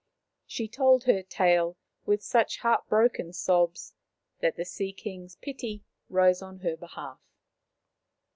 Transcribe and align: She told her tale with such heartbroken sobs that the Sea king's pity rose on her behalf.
She 0.47 0.67
told 0.67 1.03
her 1.03 1.21
tale 1.21 1.77
with 2.07 2.23
such 2.23 2.57
heartbroken 2.61 3.33
sobs 3.33 3.93
that 4.39 4.55
the 4.55 4.65
Sea 4.65 4.91
king's 4.93 5.35
pity 5.35 5.83
rose 6.09 6.41
on 6.41 6.61
her 6.61 6.75
behalf. 6.75 7.21